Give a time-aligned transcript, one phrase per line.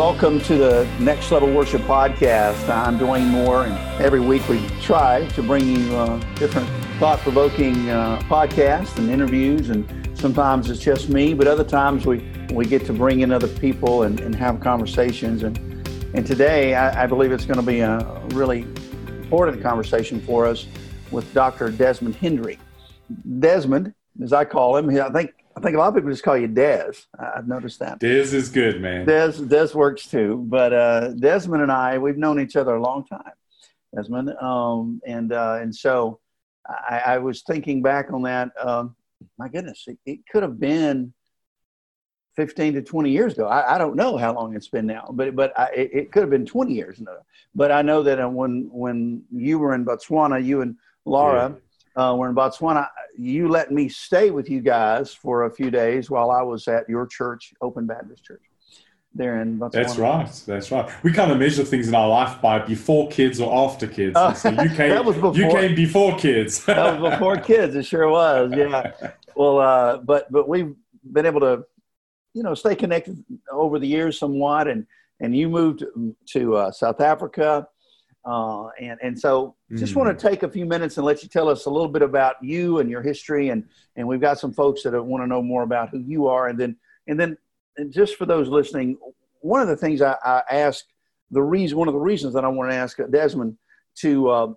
[0.00, 2.70] Welcome to the Next Level Worship Podcast.
[2.70, 6.66] I'm Dwayne Moore, and every week we try to bring you uh, different
[6.98, 9.68] thought provoking uh, podcasts and interviews.
[9.68, 9.86] And
[10.18, 14.04] sometimes it's just me, but other times we, we get to bring in other people
[14.04, 15.42] and, and have conversations.
[15.42, 15.58] And,
[16.14, 17.98] and today I, I believe it's going to be a
[18.28, 18.62] really
[19.08, 20.66] important conversation for us
[21.10, 21.70] with Dr.
[21.70, 22.58] Desmond Henry.
[23.38, 26.36] Desmond, as I call him, I think I think a lot of people just call
[26.36, 27.06] you Dez.
[27.18, 28.00] I've noticed that.
[28.00, 29.04] Dez is good, man.
[29.04, 30.44] Dez, Des works too.
[30.48, 33.32] But uh, Desmond and I, we've known each other a long time,
[33.94, 34.30] Desmond.
[34.40, 36.20] Um, and uh, and so
[36.66, 38.52] I, I, was thinking back on that.
[38.60, 38.94] Um,
[39.38, 41.12] my goodness, it, it, could have been
[42.36, 43.48] 15 to 20 years ago.
[43.48, 46.20] I, I, don't know how long it's been now, but but I, it, it, could
[46.20, 47.00] have been 20 years.
[47.00, 47.18] ago.
[47.54, 51.50] But I know that uh, when when you were in Botswana, you and Laura.
[51.52, 51.60] Yeah
[51.96, 56.10] uh, were in Botswana, you let me stay with you guys for a few days
[56.10, 58.42] while I was at your church, Open Baptist Church,
[59.14, 59.72] there in Botswana.
[59.72, 60.42] That's right.
[60.46, 60.90] That's right.
[61.02, 64.16] We kind of measure things in our life by before kids or after kids.
[64.16, 64.90] Uh, so you came.
[64.90, 66.64] that was before, you came before kids.
[66.66, 67.74] that was before kids.
[67.74, 68.52] It sure was.
[68.56, 68.92] Yeah.
[69.36, 70.74] Well, uh, but but we've
[71.12, 71.64] been able to,
[72.34, 74.86] you know, stay connected over the years somewhat, and
[75.20, 75.84] and you moved
[76.32, 77.66] to uh, South Africa
[78.24, 79.96] uh, and, and so just mm.
[79.96, 82.36] want to take a few minutes and let you tell us a little bit about
[82.42, 83.48] you and your history.
[83.48, 83.64] And,
[83.96, 86.48] and we've got some folks that want to know more about who you are.
[86.48, 86.76] And then,
[87.06, 87.38] and then
[87.76, 88.98] and just for those listening,
[89.40, 90.84] one of the things I, I ask,
[91.30, 93.56] the reason, one of the reasons that I want to ask Desmond
[93.96, 94.52] to uh,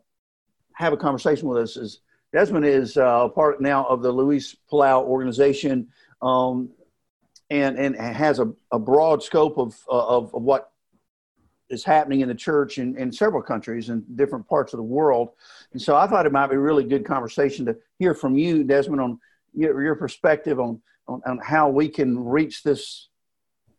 [0.73, 2.01] have a conversation with us is
[2.33, 5.87] Desmond is uh, part now of the Luis Palau organization
[6.21, 6.69] um,
[7.49, 10.72] and, and has a, a broad scope of, of, of what
[11.69, 15.29] is happening in the church in, in several countries and different parts of the world.
[15.71, 18.63] And so I thought it might be a really good conversation to hear from you,
[18.63, 19.19] Desmond, on
[19.53, 23.09] your, your perspective on, on, on, how we can reach this,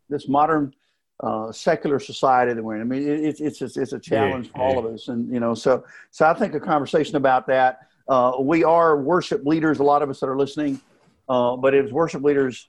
[0.09, 0.75] this modern
[1.21, 2.81] uh, secular society that we're in.
[2.81, 4.79] I mean, it, it's, it's, it's a challenge yeah, for all yeah.
[4.79, 5.09] of us.
[5.09, 9.45] And, you know, so, so I think a conversation about that, uh, we are worship
[9.47, 10.81] leaders, a lot of us that are listening,
[11.29, 12.69] uh, but as worship leaders,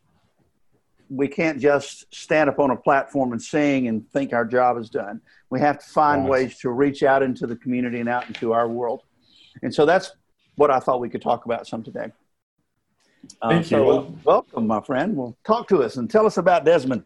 [1.10, 4.90] we can't just stand up on a platform and sing and think our job is
[4.90, 5.22] done.
[5.50, 8.68] We have to find ways to reach out into the community and out into our
[8.68, 9.04] world.
[9.62, 10.12] And so that's
[10.56, 12.12] what I thought we could talk about some today.
[13.42, 13.86] Uh, Thank so, you.
[13.86, 15.16] Well, welcome, my friend.
[15.16, 17.04] Well, talk to us and tell us about Desmond.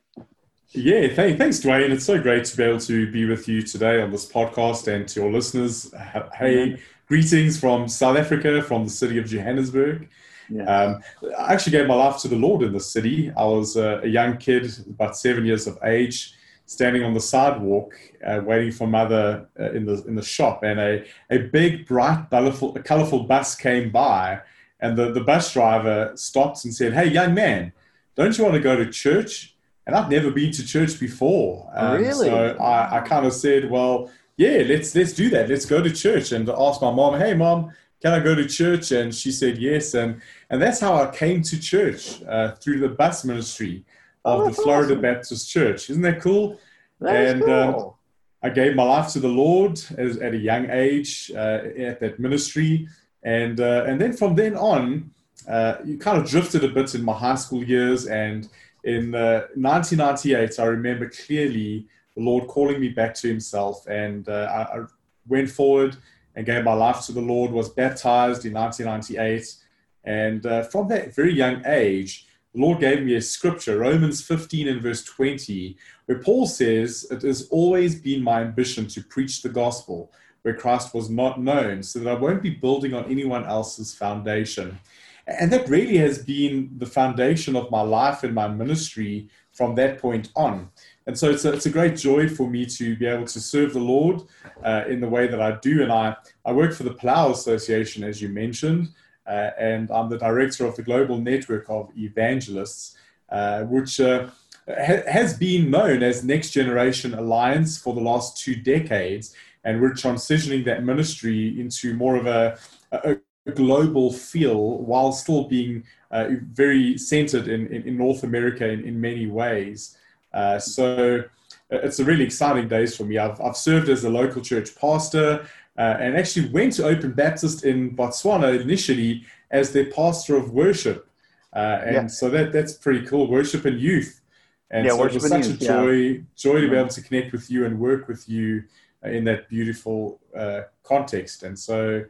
[0.71, 1.89] Yeah, th- thanks, Dwayne.
[1.89, 5.07] It's so great to be able to be with you today on this podcast and
[5.07, 5.93] to your listeners.
[6.37, 10.09] Hey, greetings from South Africa, from the city of Johannesburg.
[10.49, 10.63] Yeah.
[10.63, 11.01] Um,
[11.37, 13.31] I actually gave my life to the Lord in the city.
[13.37, 16.33] I was a, a young kid, about seven years of age,
[16.65, 17.93] standing on the sidewalk,
[18.25, 22.27] uh, waiting for mother uh, in the in the shop, and a, a big, bright,
[22.29, 24.39] colorful, colorful bus came by,
[24.79, 27.71] and the, the bus driver stopped and said, "Hey, young man,
[28.15, 29.55] don't you want to go to church?"
[29.85, 31.71] And I've never been to church before.
[31.73, 32.27] Um, really?
[32.27, 35.49] So I, I kind of said, "Well." Yeah, let's let's do that.
[35.49, 38.93] Let's go to church and ask my mom, hey mom, can I go to church?
[38.93, 39.93] And she said yes.
[39.93, 43.85] And, and that's how I came to church uh, through the bus ministry
[44.25, 45.01] of oh, the Florida awesome.
[45.01, 45.89] Baptist Church.
[45.89, 46.59] Isn't that cool?
[46.99, 47.97] That and uh, cool.
[48.43, 51.99] Uh, I gave my life to the Lord as, at a young age uh, at
[51.99, 52.87] that ministry.
[53.23, 55.11] And, uh, and then from then on,
[55.47, 58.07] uh, you kind of drifted a bit in my high school years.
[58.07, 58.47] And
[58.83, 63.85] in 1998, I remember clearly the Lord calling me back to Himself.
[63.87, 64.85] And I, I
[65.27, 65.97] went forward
[66.35, 69.55] and gave my life to the Lord, was baptized in 1998.
[70.03, 74.67] And uh, from that very young age, the Lord gave me a scripture, Romans 15
[74.67, 79.49] and verse 20, where Paul says, It has always been my ambition to preach the
[79.49, 80.11] gospel
[80.41, 84.79] where Christ was not known, so that I won't be building on anyone else's foundation.
[85.27, 89.99] And that really has been the foundation of my life and my ministry from that
[89.99, 90.69] point on.
[91.05, 93.73] And so it's a, it's a great joy for me to be able to serve
[93.73, 94.21] the Lord
[94.63, 95.83] uh, in the way that I do.
[95.83, 96.15] And I,
[96.45, 98.89] I work for the Palau Association, as you mentioned,
[99.29, 102.97] uh, and I'm the director of the global network of evangelists,
[103.29, 104.27] uh, which uh,
[104.67, 109.35] ha- has been known as Next Generation Alliance for the last two decades.
[109.63, 112.57] And we're transitioning that ministry into more of a,
[112.91, 113.17] a
[113.51, 118.99] global feel while still being uh, very centered in, in, in North America in, in
[118.99, 119.97] many ways.
[120.33, 121.23] Uh, so
[121.71, 123.17] uh, it's a really exciting days for me.
[123.17, 125.47] I've, I've served as a local church pastor
[125.79, 131.09] uh, and actually went to Open Baptist in Botswana initially as their pastor of worship.
[131.55, 132.07] Uh, and yeah.
[132.07, 134.21] so that, that's pretty cool, worship and youth.
[134.69, 136.17] And yeah, so it was such youth, a joy, yeah.
[136.35, 138.65] joy to be able to connect with you and work with you
[139.03, 141.43] in that beautiful uh, context.
[141.43, 142.03] And so,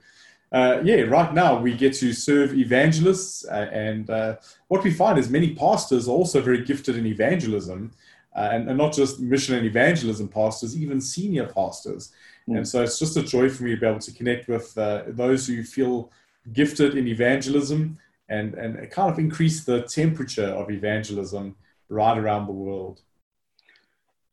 [0.51, 4.37] uh, yeah, right now we get to serve evangelists, uh, and uh,
[4.67, 7.91] what we find is many pastors are also very gifted in evangelism.
[8.35, 12.11] uh, and, and, not just mission and evangelism pastors, even senior pastors.
[12.49, 12.57] Mm.
[12.57, 15.03] And so it's just a joy for me to be able to connect with uh,
[15.07, 16.11] those who feel
[16.51, 17.97] gifted in evangelism
[18.27, 21.55] and, and kind of increase the temperature of evangelism
[21.89, 23.01] right around the world.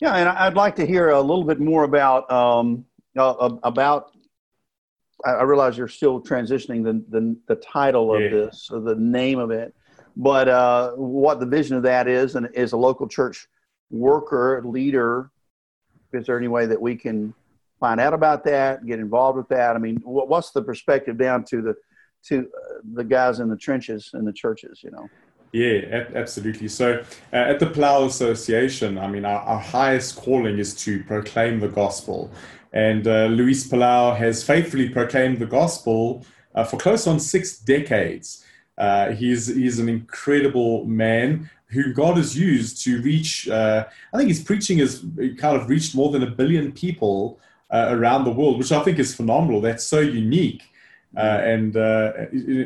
[0.01, 2.85] Yeah, and I'd like to hear a little bit more about um,
[3.17, 4.13] uh, about.
[5.25, 8.29] I realize you're still transitioning the the, the title of yeah.
[8.29, 9.75] this, or the name of it,
[10.15, 13.49] but uh, what the vision of that is, and is a local church
[13.91, 15.31] worker leader.
[16.13, 17.35] Is there any way that we can
[17.81, 19.77] find out about that, get involved with that?
[19.77, 21.75] I mean, what's the perspective down to the
[22.29, 24.81] to uh, the guys in the trenches in the churches?
[24.83, 25.09] You know.
[25.53, 26.69] Yeah, absolutely.
[26.69, 27.03] So
[27.33, 31.69] uh, at the Palau Association, I mean, our, our, highest calling is to proclaim the
[31.69, 32.31] gospel.
[32.73, 38.45] And uh, Luis Palau has faithfully proclaimed the gospel uh, for close on six decades.
[38.77, 44.29] Uh, he's, he's an incredible man who God has used to reach, uh, I think
[44.29, 45.05] his preaching has
[45.39, 47.41] kind of reached more than a billion people
[47.71, 49.61] uh, around the world, which I think is phenomenal.
[49.61, 50.63] That's so unique.
[51.17, 51.75] and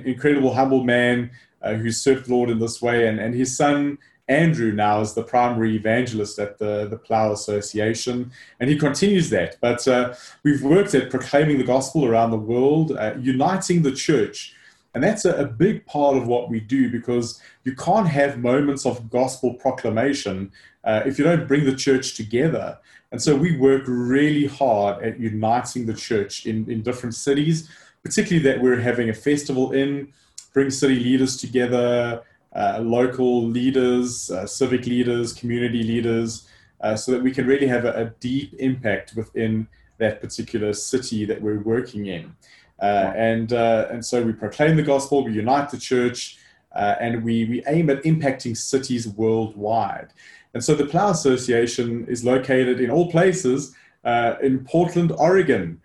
[0.05, 1.31] incredible, humble man
[1.63, 3.07] uh, who served the Lord in this way.
[3.07, 3.99] And, and his son,
[4.29, 8.31] Andrew, now is the primary evangelist at the, the Palau Association,
[8.61, 9.57] and he continues that.
[9.61, 10.15] But uh,
[10.45, 14.55] we've worked at proclaiming the gospel around the world, uh, uniting the church.
[14.95, 18.85] And that's a, a, big part of what we do because you can't have moments
[18.85, 20.51] of gospel proclamation
[20.83, 22.79] uh, if you don't bring the church together.
[23.13, 27.69] And so we work really hard at uniting the church in, in different cities,
[28.03, 30.13] particularly that we're having a festival in
[30.53, 32.23] bring city leaders together,
[32.55, 36.49] uh, local leaders, uh, civic leaders, community leaders,
[36.81, 41.25] uh, so that we can really have a, a, deep impact within that particular city
[41.25, 42.35] that we're working in.
[42.81, 46.39] Uh, and, uh, and so we proclaim the gospel, we unite the church,
[46.75, 50.13] uh, and we, we aim at impacting cities worldwide.
[50.55, 53.75] And so the Palau Association is located in all places
[54.05, 55.81] in Portland, Oregon.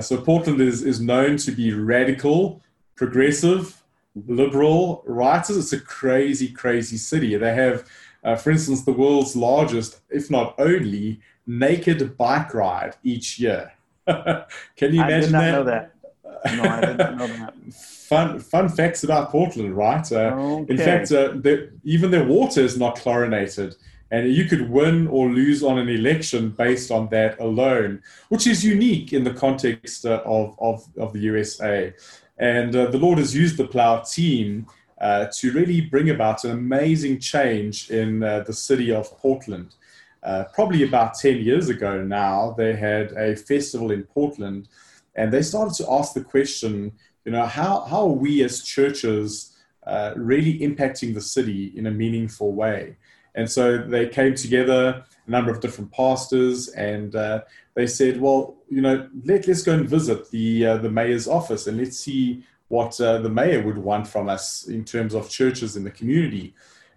[0.00, 2.60] so Portland is, is known to be radical,
[2.94, 3.82] progressive,
[4.26, 5.56] liberal writers.
[5.56, 7.36] It's a crazy, crazy city.
[7.36, 7.88] They have,
[8.22, 13.72] uh, for instance, the world's largest, if not only, naked bike ride each year.
[14.06, 15.52] Can you imagine I did not that?
[15.52, 15.93] know that.
[16.56, 17.54] No, I didn't know that.
[17.72, 20.10] fun, fun facts about Portland, right?
[20.10, 20.72] Uh, okay.
[20.72, 21.34] In fact, uh,
[21.84, 23.76] even their water is not chlorinated.
[24.10, 28.64] And you could win or lose on an election based on that alone, which is
[28.64, 31.92] unique in the context uh, of, of, of the USA.
[32.38, 34.66] And uh, the Lord has used the Palau team
[35.00, 39.74] uh, to really bring about an amazing change in uh, the city of Portland.
[40.22, 44.68] Uh, probably about 10 years ago now, they had a festival in Portland
[45.16, 46.92] and they started to ask the question,
[47.24, 49.56] you know, how, how are we as churches
[49.86, 52.96] uh, really impacting the city in a meaningful way?
[53.34, 57.42] And so they came together, a number of different pastors, and uh,
[57.74, 61.66] they said, well, you know, let, let's go and visit the, uh, the mayor's office
[61.66, 65.76] and let's see what uh, the mayor would want from us in terms of churches
[65.76, 66.54] in the community.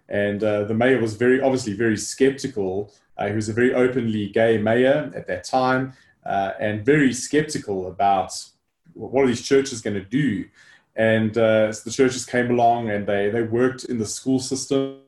[0.08, 2.94] And uh, the mayor was very, obviously, very skeptical.
[3.16, 5.92] Uh, he was a very openly gay mayor at that time
[6.28, 8.32] uh, and very skeptical about
[8.94, 10.44] what are these churches going to do.
[10.94, 15.00] And so the churches came along and they, they worked in the school system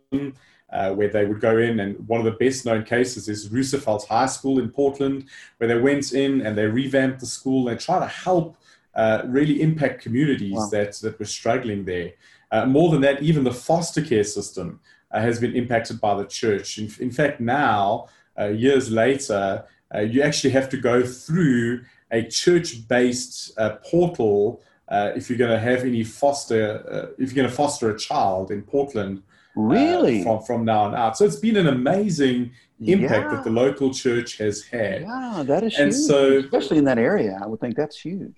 [0.72, 1.80] uh, where they would go in.
[1.80, 5.26] And one of the best known cases is Roosevelt High School in Portland,
[5.58, 8.56] where they went in and they revamped the school and tried to help
[8.94, 10.68] uh, really impact communities wow.
[10.70, 12.12] that, that were struggling there.
[12.50, 16.26] Uh, more than that, even the foster care system uh, has been impacted by the
[16.26, 16.78] church.
[16.78, 18.08] In, in fact, now,
[18.38, 23.56] uh, years later, uh, you actually have to go through a church based
[23.90, 24.62] portal.
[24.90, 28.62] if you're going to have any foster, if you're going to foster a child in
[28.62, 29.22] Portland,
[29.56, 30.20] Really?
[30.20, 31.16] Uh, from, from now on out.
[31.16, 33.36] So it's been an amazing impact yeah.
[33.36, 35.02] that the local church has had.
[35.02, 36.06] Yeah, that is and huge.
[36.06, 38.36] So, Especially in that area, I would think that's huge.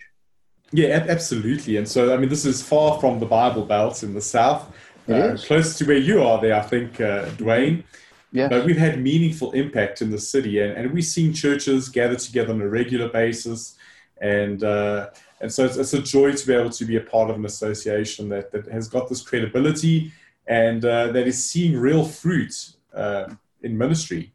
[0.73, 1.76] Yeah, absolutely.
[1.76, 4.75] And so, I mean, this is far from the Bible Belt in the south.
[5.06, 5.44] It uh, is.
[5.44, 7.85] Close to where you are there, I think, uh, Dwayne.
[8.33, 8.49] Yeah.
[8.49, 12.53] But we've had meaningful impact in the city, and, and we've seen churches gather together
[12.53, 13.77] on a regular basis.
[14.23, 15.11] And, uh,
[15.41, 17.45] and so it's, it's, a joy to be able to be a part of an
[17.45, 20.12] association that, that has got this credibility
[20.47, 22.55] and uh, that is seeing real fruit
[22.95, 23.27] uh,
[23.62, 24.33] in ministry.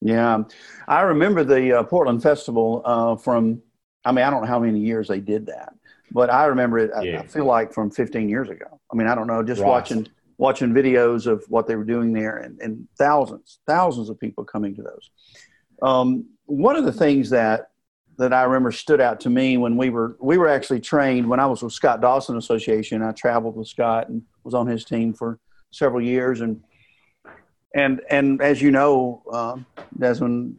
[0.00, 0.44] Yeah,
[0.86, 3.62] I remember the uh, Portland Festival uh, from.
[4.04, 5.74] I mean, I don't know how many years they did that,
[6.12, 6.90] but I remember it.
[7.02, 7.20] Yeah.
[7.20, 8.80] I, feel like from 15 years ago.
[8.92, 9.68] I mean, I don't know, just right.
[9.68, 10.06] watching
[10.38, 14.74] watching videos of what they were doing there, and, and thousands, thousands of people coming
[14.76, 15.10] to those.
[15.82, 17.70] Um, one of the things that
[18.18, 21.38] that I remember stood out to me when we were we were actually trained when
[21.38, 23.02] I was with Scott Dawson Association.
[23.02, 25.38] I traveled with Scott and was on his team for
[25.70, 26.62] several years, and
[27.74, 29.56] and and as you know, uh,
[29.98, 30.56] Desmond,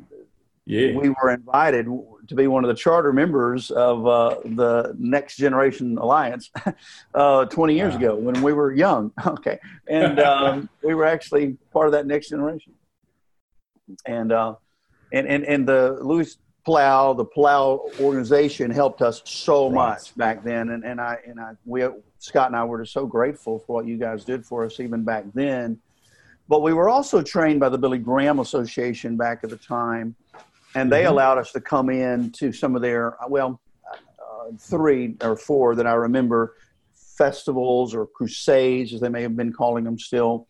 [0.65, 0.95] yeah.
[0.95, 1.87] we were invited
[2.29, 6.51] to be one of the charter members of uh, the Next Generation Alliance
[7.15, 7.99] uh, 20 years wow.
[7.99, 9.11] ago when we were young.
[9.29, 12.73] Okay, and um, we were actually part of that next generation.
[14.05, 14.55] And uh,
[15.11, 19.73] and and and the Luis Palau, the Palau organization helped us so right.
[19.73, 21.85] much back then, and and I and I we
[22.19, 25.03] Scott and I were just so grateful for what you guys did for us even
[25.03, 25.79] back then.
[26.47, 30.15] But we were also trained by the Billy Graham Association back at the time,
[30.75, 31.11] and they mm-hmm.
[31.11, 33.59] allowed us to come in to some of their well,
[33.91, 36.55] uh, three or four that I remember
[36.93, 40.47] festivals or crusades, as they may have been calling them still.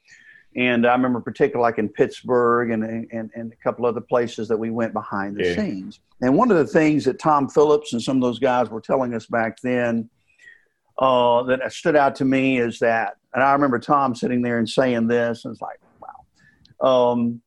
[0.55, 4.57] And I remember particularly like in Pittsburgh and, and, and a couple other places that
[4.57, 5.55] we went behind the yeah.
[5.55, 5.99] scenes.
[6.21, 9.13] And one of the things that Tom Phillips and some of those guys were telling
[9.13, 10.09] us back then
[10.97, 14.67] uh, that stood out to me is that, and I remember Tom sitting there and
[14.67, 17.41] saying this, and it's like, wow, um,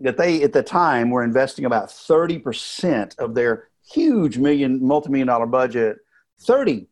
[0.00, 5.46] that they at the time were investing about 30% of their huge million, multi-million dollar
[5.46, 5.98] budget,
[6.42, 6.86] 30%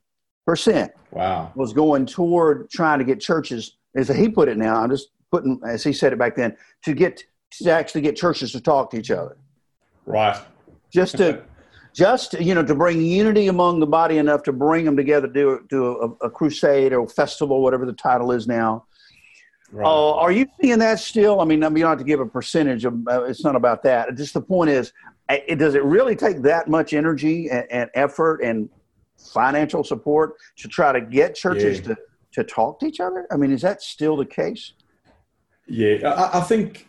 [1.10, 1.52] wow.
[1.54, 5.60] was going toward trying to get churches, as he put it now, I'm just putting,
[5.66, 7.24] as he said it back then, to get,
[7.62, 9.36] to actually get churches to talk to each other.
[10.04, 10.38] Right.
[10.90, 11.42] Just to
[11.94, 15.64] just you know to bring unity among the body enough to bring them together do
[15.68, 18.84] do a, a crusade or festival whatever the title is now
[19.72, 19.86] right.
[19.86, 22.20] uh, are you seeing that still i mean i mean you don't have to give
[22.20, 24.92] a percentage of uh, it's not about that just the point is
[25.30, 28.70] it, does it really take that much energy and, and, effort and
[29.18, 31.88] financial support to try to get churches yeah.
[31.88, 31.96] to
[32.32, 34.72] to talk to each other i mean is that still the case
[35.66, 36.88] yeah i, I think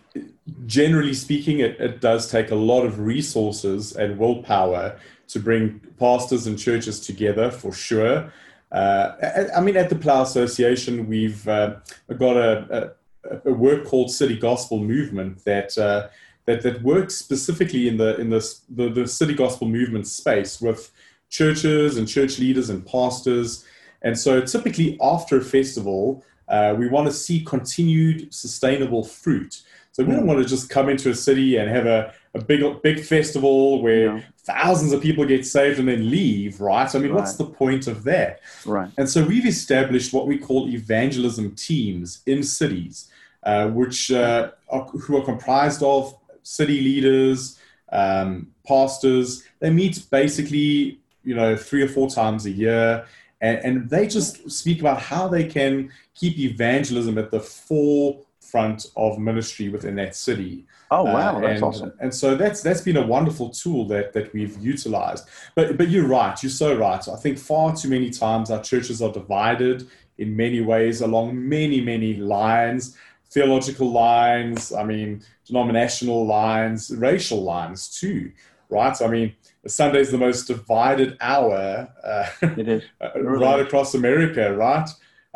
[0.66, 6.48] generally speaking, it, it does take a lot of resources and willpower to bring pastors
[6.48, 8.32] and churches together for sure.
[8.72, 11.76] Uh, I mean, at the Palau Association, we've uh,
[12.18, 16.10] got a, a, a, work called City Gospel Movement that uh,
[16.46, 20.92] that that works specifically in the in this, the the City Gospel Movement space with
[21.30, 23.66] churches and church leaders and pastors.
[24.04, 29.62] And so, typically after a festival, uh, we want to see continued sustainable fruit.
[30.00, 32.64] So we don't want to just come into a city and have a, a big
[32.82, 34.22] big festival where yeah.
[34.38, 36.96] thousands of people get saved and then leave, right?
[36.96, 37.20] I mean, right.
[37.20, 38.40] what's the point of that?
[38.66, 38.90] Right.
[38.98, 43.12] And so we've established what we call evangelism teams in cities,
[43.44, 47.60] uh, which uh, are, who are comprised of city leaders,
[47.92, 49.44] um, pastors.
[49.60, 53.06] They meet basically, you know, three or four times a year.
[53.42, 58.88] And, and they just speak about how they can keep evangelism at the fore front
[58.96, 60.66] of ministry within that city.
[60.92, 61.94] Oh wow, uh, that's and, awesome!
[62.00, 65.28] And so that's that's been a wonderful tool that that we've utilized.
[65.56, 67.08] But but you're right, you're so right.
[67.08, 69.88] I think far too many times our churches are divided
[70.18, 72.98] in many ways along many many lines,
[73.30, 74.74] theological lines.
[74.74, 78.32] I mean, denominational lines, racial lines too.
[78.70, 79.00] Right?
[79.02, 79.36] I mean,
[79.68, 81.90] Sunday is the most divided hour.
[82.04, 82.84] Uh, it is
[83.16, 84.56] right across America.
[84.56, 84.90] Right?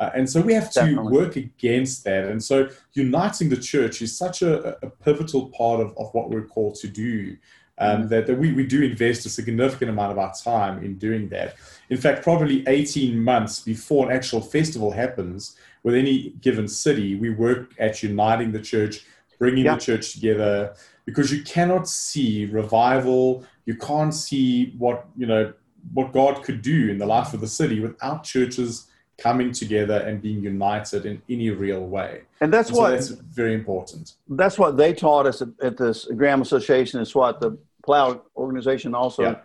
[0.04, 1.12] Uh, and so we have to Definitely.
[1.14, 2.26] work against that.
[2.26, 6.46] And so uniting the church is such a, a pivotal part of, of what we're
[6.46, 7.38] called to do.
[7.80, 8.10] Um, mm.
[8.10, 11.56] that, that we, we do invest a significant amount of our time in doing that.
[11.90, 17.32] In fact, probably 18 months before an actual festival happens with any given city, we
[17.32, 19.06] work at uniting the church,
[19.40, 25.52] bringing the church together, because you cannot see revival, you can't see what, you know,
[25.94, 30.22] what God could do in the life of the city without churches coming together and
[30.22, 32.22] being united in any real way.
[32.42, 34.14] And that's and so what that's very important.
[34.28, 37.00] That's what they taught us at, at this Graham Association.
[37.00, 39.36] It's what the Palau organization also yeah.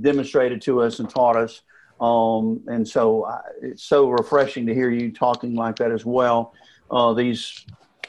[0.00, 1.62] demonstrated to us and taught us.
[2.00, 6.54] Um, and so uh, it's so refreshing to hear you talking like that as well.
[6.90, 7.64] Uh, these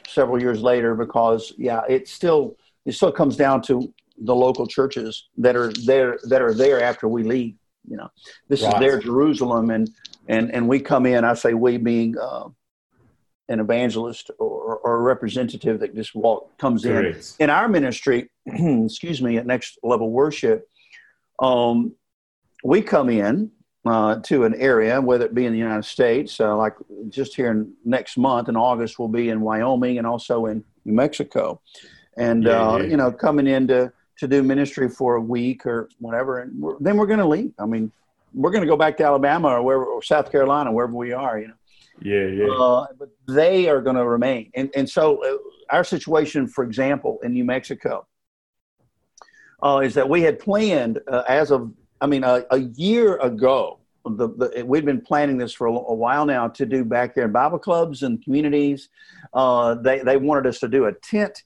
[0.07, 5.27] several years later, because yeah, it still it still comes down to the local churches
[5.37, 7.55] that are there that are there after we leave.
[7.87, 8.09] You know,
[8.47, 8.73] this right.
[8.73, 9.89] is their Jerusalem, and
[10.27, 11.23] and and we come in.
[11.23, 12.49] I say we being uh,
[13.49, 18.29] an evangelist or, or, a representative that just walk comes in in our ministry.
[18.45, 20.67] excuse me, at Next Level Worship,
[21.39, 21.93] um,
[22.63, 23.51] we come in
[23.85, 26.75] uh, to an area, whether it be in the United States, uh, like
[27.09, 30.93] just here in next month in August, we'll be in Wyoming and also in New
[30.93, 31.61] Mexico,
[32.17, 32.85] and yeah, uh, yeah.
[32.85, 36.77] you know coming in to to do ministry for a week or whatever, and we're,
[36.79, 37.51] then we're going to leave.
[37.59, 37.91] I mean,
[38.33, 41.39] we're going to go back to Alabama or wherever, or South Carolina, wherever we are,
[41.39, 41.53] you know.
[42.01, 42.47] Yeah, yeah.
[42.47, 44.51] Uh, but they are going to remain.
[44.55, 45.37] And, and so uh,
[45.69, 48.07] our situation, for example, in New Mexico,
[49.63, 51.71] uh, is that we had planned uh, as of,
[52.01, 55.93] I mean, a, a, year ago, the, the, we've been planning this for a, a,
[55.93, 58.89] while now to do back there in Bible clubs and communities.
[59.33, 61.43] Uh, they, they wanted us to do a tent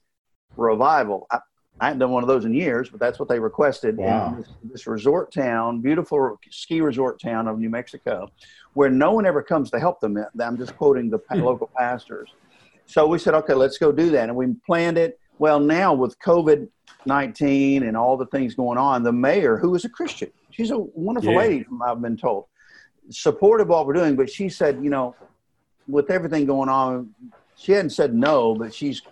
[0.56, 1.28] revival.
[1.30, 1.38] I,
[1.80, 3.96] I hadn't done one of those in years, but that's what they requested.
[3.96, 4.36] Wow.
[4.36, 8.30] This, this, resort town, beautiful ski resort town of New Mexico,
[8.74, 10.16] where no one ever comes to help them.
[10.40, 11.40] I'm just quoting the hmm.
[11.40, 12.30] local pastors.
[12.86, 14.28] So we said, okay, let's go do that.
[14.28, 15.20] And we planned it.
[15.38, 16.68] Well, now with COVID
[17.06, 20.78] 19 and all the things going on, the mayor, who is a Christian, she's a
[20.78, 21.38] wonderful yeah.
[21.38, 22.46] lady, I've been told,
[23.10, 24.16] supportive of what we're doing.
[24.16, 25.14] But she said, you know,
[25.86, 27.14] with everything going on,
[27.56, 29.02] she hadn't said no, but she's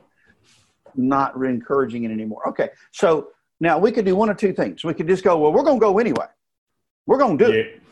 [0.96, 2.48] not encouraging it anymore.
[2.48, 3.28] Okay, so
[3.60, 4.84] now we could do one or two things.
[4.84, 6.26] We could just go, well, we're going to go anyway.
[7.06, 7.60] We're going to do yeah.
[7.60, 7.82] it.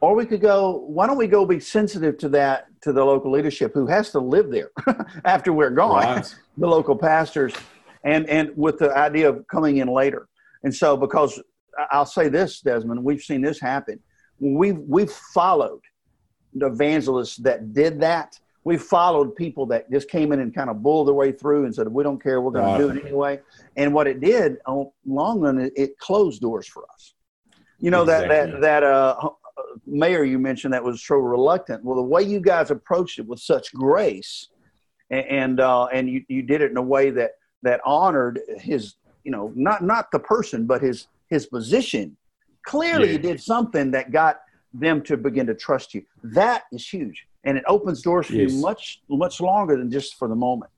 [0.00, 3.30] Or we could go, why don't we go be sensitive to that, to the local
[3.30, 4.70] leadership who has to live there
[5.24, 6.34] after we're gone, right.
[6.58, 7.54] the local pastors,
[8.04, 10.28] and, and with the idea of coming in later.
[10.62, 11.40] And so, because
[11.90, 13.98] I'll say this, Desmond, we've seen this happen.
[14.40, 15.80] We've, we've followed
[16.54, 20.82] the evangelists that did that we followed people that just came in and kind of
[20.82, 23.40] bulled their way through and said, "We don't care, we're going to do it anyway."
[23.76, 27.14] And what it did, on long run, it, it closed doors for us.
[27.78, 28.28] You know exactly.
[28.28, 29.28] that that that uh,
[29.86, 31.84] mayor you mentioned that was so reluctant.
[31.84, 34.48] Well, the way you guys approached it with such grace,
[35.10, 38.94] and and, uh, and you you did it in a way that that honored his,
[39.24, 42.16] you know, not not the person, but his his position.
[42.64, 43.12] Clearly, yeah.
[43.12, 44.40] you did something that got
[44.72, 46.02] them to begin to trust you.
[46.22, 48.52] That is huge and it opens doors for yes.
[48.52, 50.70] you much much longer than just for the moment.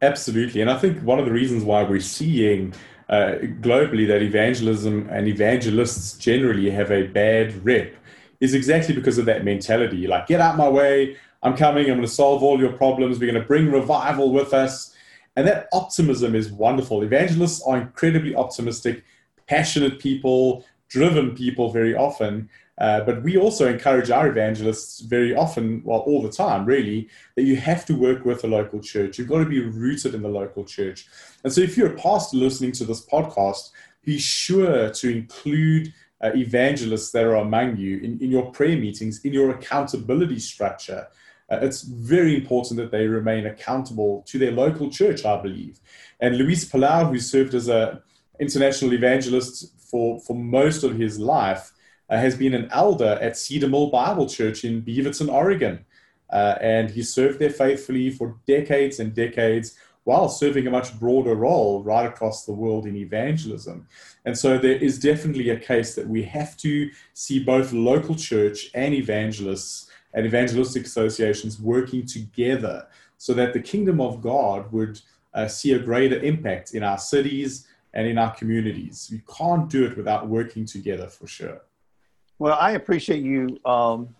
[0.00, 0.60] Absolutely.
[0.60, 2.74] And i think one of the reasons why we're seeing
[3.08, 7.94] uh, globally that evangelism and evangelists generally have a bad rep
[8.40, 10.06] is exactly because of that mentality.
[10.06, 11.16] Like get out my way.
[11.42, 11.84] I'm coming.
[11.84, 13.18] I'm going to solve all your problems.
[13.18, 14.94] We're going to bring revival with us.
[15.36, 17.02] And that optimism is wonderful.
[17.02, 19.04] Evangelists are incredibly optimistic
[19.46, 22.48] passionate people driven people very often
[22.82, 27.44] uh, but we also encourage our evangelists very often, well, all the time, really, that
[27.44, 29.18] you have to work with a local church.
[29.18, 31.06] You've got to be rooted in the local church.
[31.44, 33.70] And so, if you're a pastor listening to this podcast,
[34.04, 39.24] be sure to include uh, evangelists that are among you in, in your prayer meetings,
[39.24, 41.06] in your accountability structure.
[41.48, 45.78] Uh, it's very important that they remain accountable to their local church, I believe.
[46.18, 48.00] And Luis Palau, who served as an
[48.40, 51.72] international evangelist for, for most of his life,
[52.08, 55.84] has been an elder at Cedar Mill Bible Church in Beaverton, Oregon.
[56.30, 61.34] Uh, and he served there faithfully for decades and decades while serving a much broader
[61.34, 63.86] role right across the world in evangelism.
[64.24, 68.70] And so there is definitely a case that we have to see both local church
[68.74, 72.86] and evangelists and evangelistic associations working together
[73.16, 75.00] so that the kingdom of God would
[75.34, 79.08] uh, see a greater impact in our cities and in our communities.
[79.12, 81.60] We can't do it without working together for sure.
[82.38, 83.58] Well, I appreciate you.
[83.64, 84.14] Um,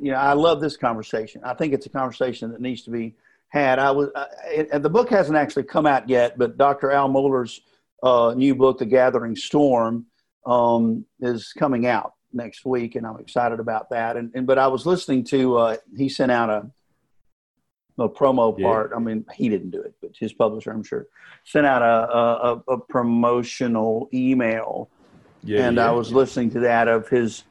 [0.00, 1.42] you know, I love this conversation.
[1.44, 3.14] I think it's a conversation that needs to be
[3.48, 3.78] had.
[3.78, 4.26] I was, uh,
[4.72, 6.90] and the book hasn't actually come out yet, but Dr.
[6.90, 7.60] Al Mohler's
[8.02, 10.06] uh, new book, The Gathering Storm,
[10.46, 14.16] um, is coming out next week, and I'm excited about that.
[14.16, 16.70] And, and but I was listening to uh, he sent out a
[17.98, 18.66] a promo yeah.
[18.66, 18.92] part.
[18.96, 21.06] I mean, he didn't do it, but his publisher, I'm sure,
[21.44, 24.88] sent out a, a, a promotional email
[25.42, 26.16] yeah, and yeah, I was yeah.
[26.16, 27.44] listening to that of his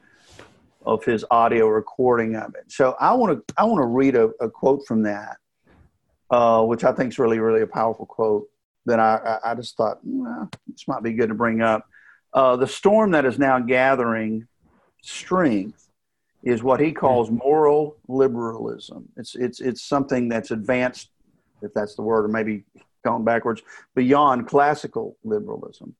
[0.84, 2.64] of his audio recording of it.
[2.68, 5.36] So I want to I want to read a, a, quote from that,
[6.30, 8.46] uh, which I think is really really a powerful quote
[8.86, 11.86] that I I, I just thought well, this might be good to bring up.
[12.32, 14.46] Uh, the storm that is now gathering
[15.02, 15.88] strength
[16.42, 17.36] is what he calls hmm.
[17.36, 19.08] moral liberalism.
[19.16, 21.10] It's it's it's something that's advanced,
[21.62, 22.64] if that's the word, or maybe
[23.04, 23.62] going backwards
[23.94, 25.94] beyond classical liberalism.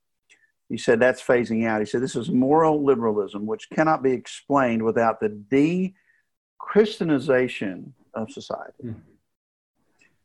[0.71, 1.81] He said that's phasing out.
[1.81, 5.93] He said this is moral liberalism, which cannot be explained without the de
[6.57, 8.85] Christianization of society.
[8.85, 8.95] Mm.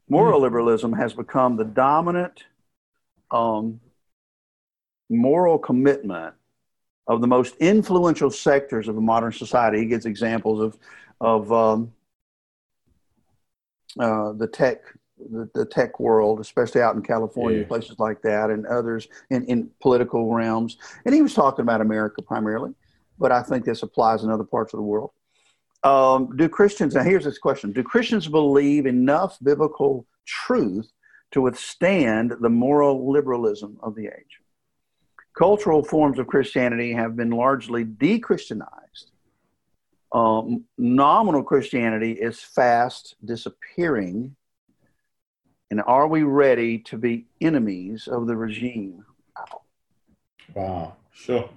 [0.08, 0.42] Moral mm.
[0.44, 2.44] liberalism has become the dominant
[3.32, 3.80] um,
[5.10, 6.34] moral commitment
[7.08, 9.80] of the most influential sectors of a modern society.
[9.80, 10.78] He gives examples of,
[11.20, 11.92] of um,
[13.98, 14.82] uh, the tech
[15.18, 17.66] the, the tech world, especially out in California, yeah.
[17.66, 20.76] places like that, and others in, in political realms.
[21.04, 22.72] And he was talking about America primarily,
[23.18, 25.10] but I think this applies in other parts of the world.
[25.82, 30.90] Um, do Christians, now here's this question Do Christians believe enough biblical truth
[31.32, 34.40] to withstand the moral liberalism of the age?
[35.36, 39.12] Cultural forms of Christianity have been largely de Christianized.
[40.12, 44.34] Um, nominal Christianity is fast disappearing
[45.70, 49.04] and are we ready to be enemies of the regime?
[50.54, 50.96] Wow.
[51.12, 51.48] Sure.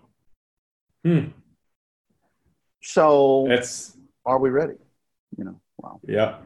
[1.04, 1.28] Hmm.
[2.82, 4.76] So That's are we ready?
[5.38, 6.00] You know, wow.
[6.08, 6.38] yeah.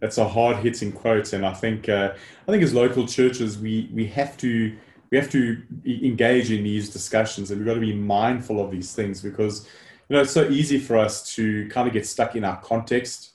[0.00, 2.12] That's a hard hitting quote, and I think uh,
[2.46, 4.76] I think as local churches we we have to
[5.10, 8.94] we have to engage in these discussions, and we've got to be mindful of these
[8.94, 9.66] things because
[10.08, 13.30] you know it's so easy for us to kind of get stuck in our context,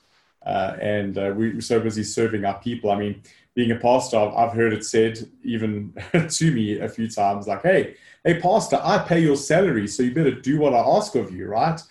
[0.46, 2.92] uh, and uh, we're so busy serving our people.
[2.92, 5.94] I mean, being a pastor, I've heard it said even
[6.30, 10.14] to me a few times, like, "Hey, hey, pastor, I pay your salary, so you
[10.14, 11.82] better do what I ask of you, right?"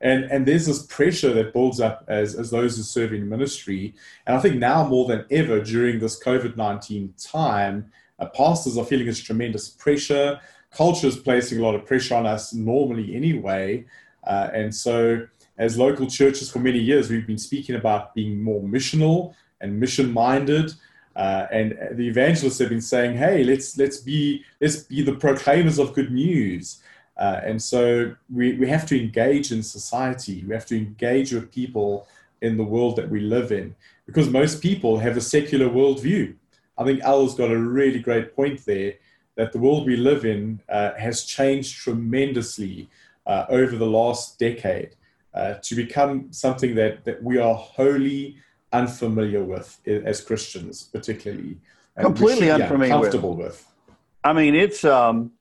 [0.00, 3.94] and and there's this pressure that builds up as as those who serve in ministry.
[4.26, 9.06] And i think now more than ever during this covid-19 time uh, pastors are feeling
[9.06, 10.38] this tremendous pressure.
[10.70, 13.84] Culture is placing a lot of pressure on us normally anyway.
[14.24, 15.26] Uh, and so
[15.58, 20.12] as local churches for many years we've been speaking about being more missional and mission
[20.12, 20.72] minded
[21.16, 25.78] uh, and the evangelists have been saying hey let's let's be let's be the proclaimers
[25.78, 26.80] of good news
[27.20, 30.42] uh, and so we, we have to engage in society.
[30.48, 32.08] We have to engage with people
[32.40, 36.34] in the world that we live in because most people have a secular worldview.
[36.78, 38.94] I think Al's got a really great point there
[39.36, 42.88] that the world we live in uh, has changed tremendously
[43.26, 44.96] uh, over the last decade
[45.34, 48.36] uh, to become something that, that we are wholly
[48.72, 51.58] unfamiliar with as Christians, particularly.
[51.98, 53.46] Completely unfamiliar comfortable with.
[53.46, 53.66] with.
[54.24, 55.32] I mean, it's um,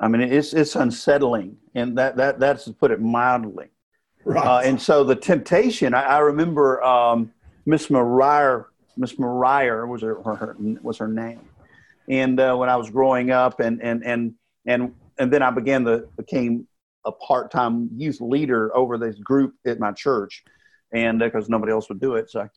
[0.00, 3.68] I mean, it's it's unsettling, and that that that's to put it mildly.
[4.24, 4.44] Right.
[4.44, 7.32] Uh, and so the temptation, I, I remember um,
[7.66, 8.64] Miss Mariah,
[8.96, 11.40] Miss Mariah was her, her, was her name,
[12.08, 14.34] and uh, when I was growing up, and and and
[14.66, 16.66] and and then I began to became
[17.04, 20.44] a part time youth leader over this group at my church,
[20.92, 22.48] and because uh, nobody else would do it, so I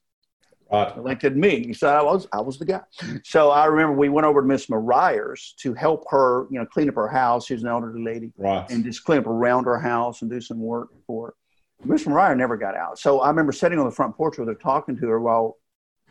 [0.72, 0.96] Right.
[0.96, 1.74] Elected me.
[1.74, 2.80] So I was I was the guy.
[3.26, 6.88] So I remember we went over to Miss Mariah's to help her, you know, clean
[6.88, 7.46] up her house.
[7.46, 8.32] She's an elderly lady.
[8.38, 8.70] Right.
[8.70, 11.34] And just clean up around her house and do some work for her.
[11.84, 13.00] Miss Mariah never got out.
[13.00, 15.58] So I remember sitting on the front porch with her talking to her while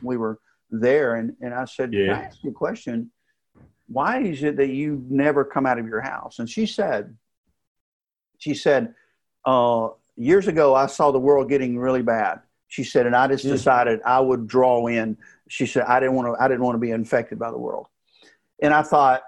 [0.03, 0.39] we were
[0.71, 2.07] there and, and I said, yeah.
[2.07, 3.11] Can I ask you a question?
[3.89, 6.39] Why is it that you never come out of your house?
[6.39, 7.17] And she said,
[8.39, 8.95] she said,
[9.47, 9.89] uh,
[10.21, 13.51] years ago I saw the world getting really bad she said, and I just mm.
[13.51, 15.19] decided I would draw in.
[15.49, 17.89] She said, I didn't want to, I didn't want to be infected by the world.
[18.63, 19.23] And I thought,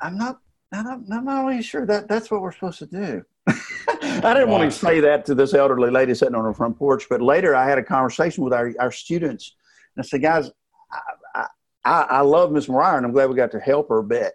[0.00, 0.40] I'm not,
[0.72, 3.22] I'm not, I'm not really sure that that's what we're supposed to do.
[3.46, 7.06] I didn't want to say that to this elderly lady sitting on her front porch,
[7.10, 9.54] but later I had a conversation with our, our students.
[9.94, 10.50] And I said, guys,
[11.34, 11.46] I,
[11.84, 14.32] I, I love Miss Mariah and I'm glad we got to help her a bit.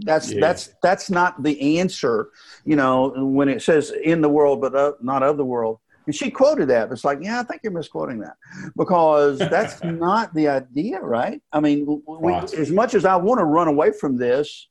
[0.00, 0.40] That's yeah.
[0.40, 2.30] that's that's not the answer,
[2.64, 3.12] you know.
[3.16, 6.68] When it says in the world, but uh, not of the world, and she quoted
[6.68, 6.90] that.
[6.92, 8.36] It's like, yeah, I think you're misquoting that
[8.76, 11.40] because that's not the idea, right?
[11.52, 12.52] I mean, we, right.
[12.54, 14.68] as much as I want to run away from this,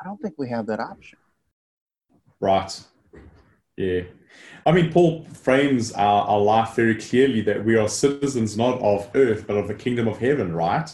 [0.00, 1.18] I don't think we have that option.
[2.40, 2.80] Right.
[3.76, 4.02] Yeah.
[4.64, 9.10] I mean, Paul frames our, our life very clearly that we are citizens not of
[9.14, 10.92] earth, but of the kingdom of heaven, right?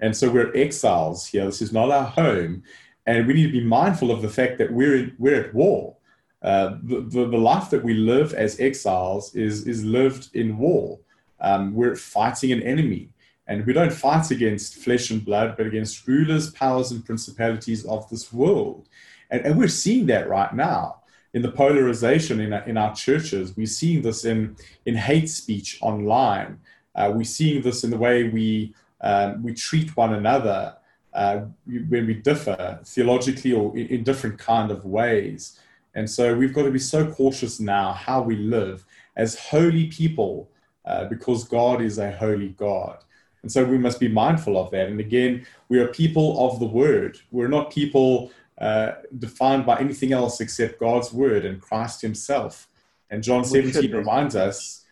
[0.00, 1.44] And so we're exiles here.
[1.44, 2.62] This is not our home.
[3.08, 5.96] And we need to be mindful of the fact that we're, we're at war
[6.42, 11.00] uh, the, the, the, life that we live as exiles is, is lived in war.
[11.40, 13.10] Um, we're fighting an enemy.
[13.48, 18.08] And we don't fight against flesh and blood, but against rulers, powers, and principalities of
[18.08, 18.88] this world.
[19.30, 21.00] And, and we're seeing that right now
[21.34, 23.56] in the polarization in our, in our churches.
[23.56, 26.60] We're seeing this in, in hate speech online.
[26.94, 30.76] Uh, we're seeing this in the way we, um, we treat one another
[31.12, 31.40] uh,
[31.88, 35.58] when we differ theologically or in, different kind of ways.
[35.94, 38.84] And so we've got to be so cautious now how we live
[39.16, 40.50] as holy people
[40.84, 42.98] uh, because God is a holy God.
[43.42, 44.88] And so we must be mindful of that.
[44.88, 47.18] And again, we are people of the word.
[47.30, 52.68] We're not people uh, defined by anything else except God's word and Christ himself.
[53.10, 54.84] And John 17 reminds us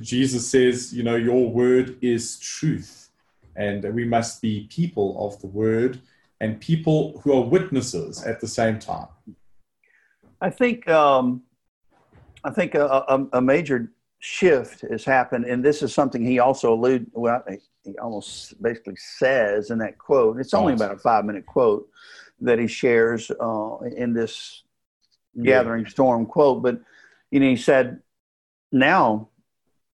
[0.00, 3.03] Jesus says, you know, your word is truth.
[3.56, 6.00] And we must be people of the word
[6.40, 9.08] and people who are witnesses at the same time.
[10.40, 11.42] I think um,
[12.44, 16.74] I think a, a, a, major shift has happened, and this is something he also
[16.74, 17.06] allude.
[17.14, 17.42] Well,
[17.84, 20.38] he almost basically says in that quote.
[20.38, 21.88] It's only about a five minute quote
[22.40, 24.64] that he shares uh, in this
[25.42, 26.62] gathering storm quote.
[26.62, 26.80] But
[27.30, 28.02] you know, he said,
[28.70, 29.28] "Now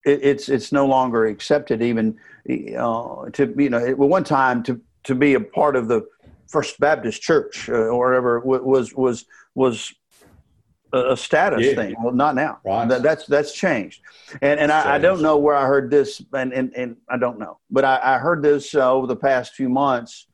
[0.05, 5.15] it, it's it's no longer accepted even uh, to you know one time to to
[5.15, 6.07] be a part of the
[6.49, 9.95] First Baptist Church uh, or whatever was was was
[10.95, 11.75] a status yeah.
[11.75, 11.97] thing.
[12.03, 12.61] Well, not now.
[12.65, 12.89] Right.
[12.89, 14.01] That, that's that's changed,
[14.43, 17.39] and and I, I, don't know where I heard this, and and, and I don't
[17.39, 20.27] know, but I, I heard this uh, over the past few months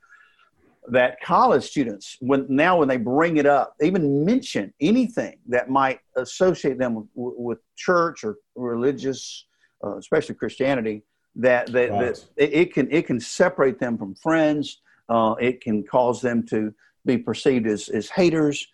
[0.89, 6.01] that college students, when now when they bring it up, even mention anything that might
[6.17, 9.47] associate them with, with church or religious,
[9.85, 11.03] uh, especially Christianity,
[11.37, 12.15] that that, right.
[12.37, 14.81] that it, can it can separate them from friends.
[15.09, 16.73] Uh, it can cause them to
[17.07, 18.67] be perceived as as haters.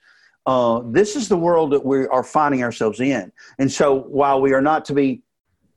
[0.47, 4.53] Uh, this is the world that we are finding ourselves in, and so while we
[4.53, 5.23] are not to be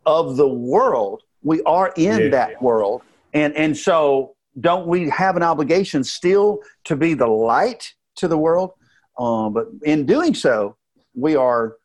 [0.06, 3.02] of the world, we are in yeah, that world,
[3.34, 8.38] and and so don't we have an obligation still to be the light to the
[8.38, 8.72] world?
[9.18, 10.76] Uh, but in doing so,
[11.14, 11.78] we are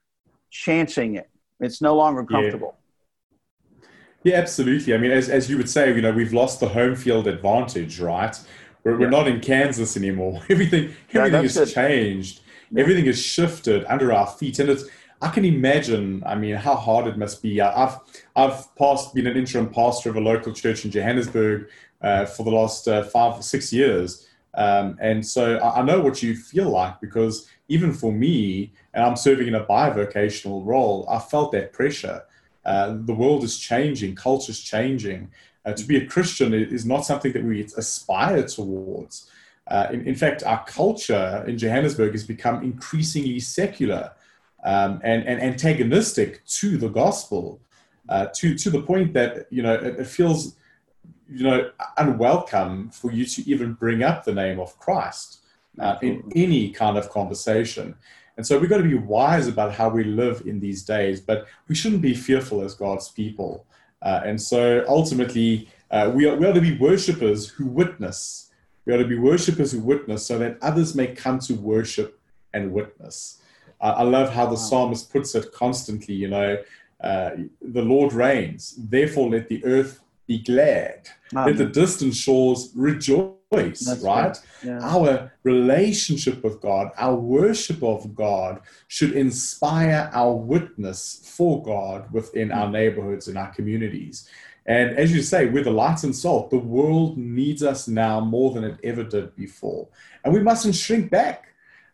[0.50, 1.28] chancing it.
[1.60, 2.76] It's no longer comfortable.
[2.76, 2.83] Yeah.
[4.24, 4.94] Yeah, absolutely.
[4.94, 8.00] I mean, as, as you would say, you know, we've lost the home field advantage,
[8.00, 8.36] right?
[8.82, 10.42] We're, we're not in Kansas anymore.
[10.50, 12.40] everything everything has changed.
[12.70, 12.80] Yeah.
[12.80, 14.84] Everything has shifted under our feet, and it's.
[15.22, 16.22] I can imagine.
[16.26, 17.60] I mean, how hard it must be.
[17.60, 17.98] I've
[18.34, 21.68] I've passed been an interim pastor of a local church in Johannesburg
[22.02, 24.26] uh, for the last uh, five, six years.
[24.54, 29.02] Um, and so I, I, know what you feel like because even for me, and
[29.02, 32.22] I'm serving in a bivocational role, I felt that pressure.
[32.64, 35.30] Uh, the world is changing, culture's changing.
[35.66, 39.30] Uh, to be a Christian is not something that we aspire towards.
[39.66, 44.12] Uh, in, in, fact, our culture in Johannesburg has become increasingly secular
[44.62, 47.60] um, and, and, antagonistic to the gospel,
[48.10, 50.54] uh, to, to the point that you know it, it feels
[51.30, 55.38] you know, unwelcome for you to even bring up the name of Christ
[55.78, 57.94] uh, in any kind of conversation.
[58.36, 61.46] And so we've got to be wise about how we live in these days, but
[61.68, 63.66] we shouldn't be fearful as God's people.
[64.02, 68.50] Uh, and so ultimately, uh, we, are, we are to be worshippers who witness.
[68.84, 72.20] We are to be worshippers who witness so that others may come to worship
[72.52, 73.40] and witness.
[73.80, 76.56] I love how the psalmist puts it constantly, you know,
[77.02, 81.08] uh, the Lord reigns, therefore let the earth be glad.
[81.32, 83.34] Let the distant shores rejoice,
[84.02, 84.38] right?
[84.62, 84.78] Yeah.
[84.82, 92.52] Our relationship with God, our worship of God should inspire our witness for God within
[92.52, 92.72] our hmm.
[92.72, 94.28] neighborhoods and our communities.
[94.66, 96.50] And as you say, we're the light and salt.
[96.50, 99.88] The world needs us now more than it ever did before.
[100.24, 101.48] And we mustn't shrink back.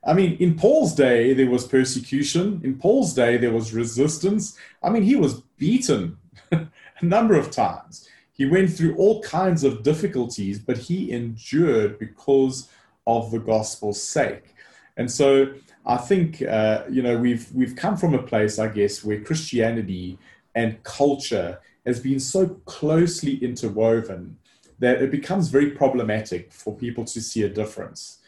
[0.04, 2.60] I mean, in Paul's day, there was persecution.
[2.64, 4.56] In Paul's day, there was resistance.
[4.82, 6.16] I mean, he was beaten
[6.52, 6.68] a
[7.02, 8.08] number of times.
[8.40, 12.70] He went through all kinds of difficulties, but he endured because
[13.06, 14.54] of the gospel's sake.
[14.96, 15.52] And so
[15.84, 20.16] I think uh, you know we've we've come from a place, I guess, where Christianity
[20.54, 24.38] and culture has been so closely interwoven
[24.78, 28.20] that it becomes very problematic for people to see a difference.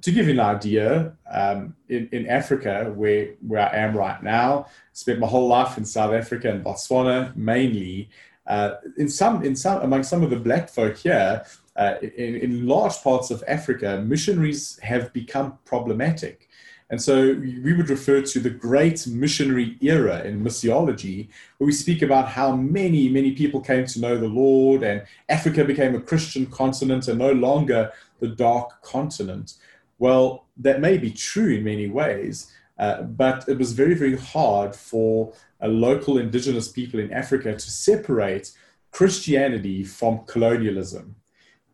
[0.00, 4.68] To give you an idea, um, in, in Africa, where, where I am right now,
[4.94, 8.08] spent my whole life in South Africa and Botswana mainly,
[8.48, 11.44] uh, in some, in some, among some of the black folk here,
[11.76, 16.48] uh, in, in large parts of Africa, missionaries have become problematic.
[16.90, 22.00] And so we would refer to the great missionary era in missiology, where we speak
[22.00, 26.46] about how many, many people came to know the Lord and Africa became a Christian
[26.46, 29.54] continent and no longer the dark continent.
[29.98, 34.74] Well, that may be true in many ways, uh, but it was very, very hard
[34.74, 35.34] for
[35.66, 38.52] local indigenous people in Africa to separate
[38.92, 41.16] Christianity from colonialism.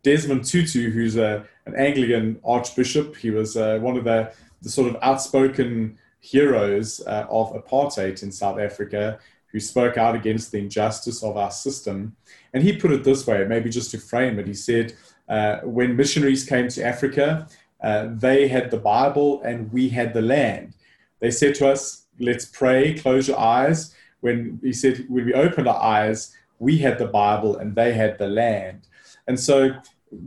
[0.03, 4.89] Desmond Tutu, who's a, an Anglican archbishop, he was uh, one of the, the sort
[4.89, 9.19] of outspoken heroes uh, of apartheid in South Africa,
[9.53, 12.17] who spoke out against the injustice of our system.
[12.53, 14.47] And he put it this way, maybe just to frame it.
[14.47, 14.95] He said,
[15.29, 17.47] uh, when missionaries came to Africa,
[17.83, 20.75] uh, they had the Bible and we had the land.
[21.21, 23.95] They said to us, let's pray, close your eyes.
[24.21, 28.19] When he said, when we opened our eyes, we had the Bible and they had
[28.19, 28.87] the land.
[29.27, 29.75] And so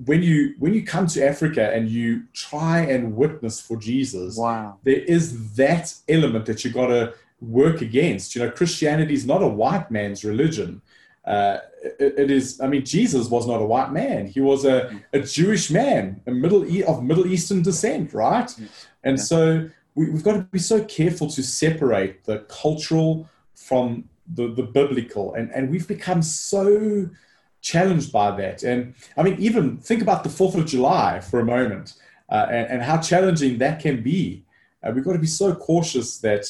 [0.05, 4.77] when you when you come to Africa and you try and witness for Jesus, wow,
[4.83, 8.35] there is that element that you got to work against.
[8.35, 10.81] You know, Christianity is not a white man's religion.
[11.25, 11.59] Uh,
[11.99, 12.59] it, it is.
[12.61, 14.27] I mean, Jesus was not a white man.
[14.27, 18.53] He was a, a Jewish man, a middle of Middle Eastern descent, right?
[19.03, 24.53] And so we, have got to be so careful to separate the cultural from the,
[24.53, 25.33] the biblical.
[25.33, 27.09] And, and we've become so
[27.61, 28.63] challenged by that.
[28.63, 31.95] And I mean, even think about the 4th of July for a moment
[32.29, 34.45] uh, and, and, how challenging that can be.
[34.83, 36.45] Uh, we've got to be so cautious that,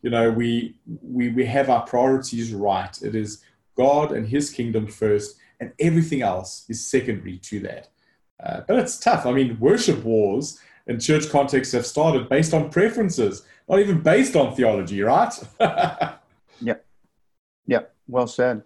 [0.00, 2.96] you know, we, we, we have our priorities right.
[3.02, 3.44] It is
[3.76, 7.88] God and his kingdom first, and everything else is secondary to that.
[8.42, 9.26] Uh, but it's tough.
[9.26, 14.34] I mean, worship wars in church contexts have started based on preferences, not even based
[14.34, 15.32] on theology, right?
[15.60, 16.74] yeah.
[17.66, 17.82] Yeah.
[18.08, 18.62] Well said.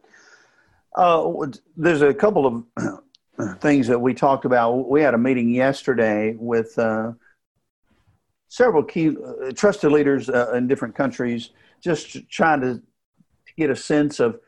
[0.95, 2.47] Uh, there's a couple
[2.79, 4.89] of things that we talked about.
[4.89, 7.13] We had a meeting yesterday with uh,
[8.49, 11.51] several key uh, trusted leaders uh, in different countries,
[11.83, 14.39] just trying to, to get a sense of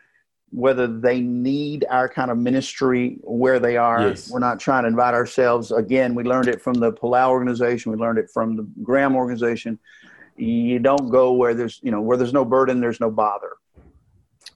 [0.55, 4.09] whether they need our kind of ministry where they are.
[4.09, 4.31] Yes.
[4.31, 5.73] We're not trying to invite ourselves.
[5.73, 7.91] Again, we learned it from the Palau organization.
[7.91, 9.81] We learned it from the Graham organization.
[10.37, 13.55] You don't go where there's, you know, where there's no burden, there's no bother.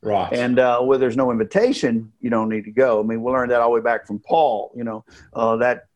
[0.01, 0.33] Right.
[0.33, 3.01] And uh, where there's no invitation, you don't need to go.
[3.01, 5.87] I mean, we learned that all the way back from Paul, you know, uh, that,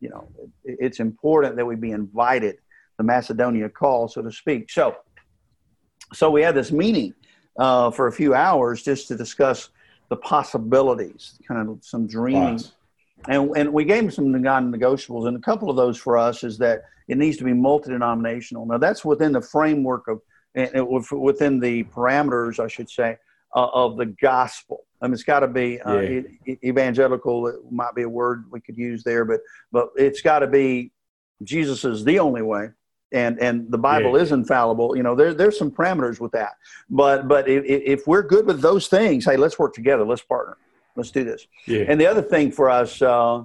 [0.00, 0.28] you know,
[0.64, 2.56] it, it's important that we be invited,
[2.98, 4.68] the Macedonia call, so to speak.
[4.68, 4.96] So,
[6.12, 7.14] so we had this meeting
[7.58, 9.70] uh, for a few hours just to discuss
[10.08, 12.56] the possibilities, kind of some dreaming.
[12.56, 12.72] Right.
[13.28, 16.58] And, and we gave him some non-negotiables, and a couple of those for us is
[16.58, 18.66] that it needs to be multi-denominational.
[18.66, 20.20] Now that's within the framework of,
[21.12, 23.16] within the parameters, I should say,
[23.54, 24.84] uh, of the gospel.
[25.00, 26.20] I mean, it's got to be uh, yeah.
[26.64, 27.46] evangelical.
[27.48, 29.40] It might be a word we could use there, but
[29.72, 30.92] but it's got to be
[31.42, 32.70] Jesus is the only way
[33.12, 34.22] and and the Bible yeah.
[34.22, 34.96] is infallible.
[34.96, 36.52] You know, there there's some parameters with that.
[36.90, 40.04] But but if, if we're good with those things, hey, let's work together.
[40.04, 40.56] Let's partner.
[40.96, 41.46] Let's do this.
[41.66, 41.84] Yeah.
[41.88, 43.44] And the other thing for us, uh,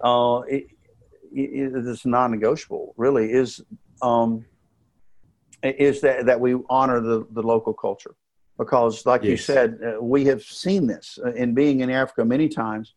[0.00, 0.66] uh, it,
[1.32, 2.94] it, it's non-negotiable.
[2.96, 3.60] Really is
[4.02, 4.44] um,
[5.62, 8.14] is that that we honor the the local culture
[8.58, 9.30] because, like yes.
[9.30, 12.94] you said, uh, we have seen this in being in Africa many times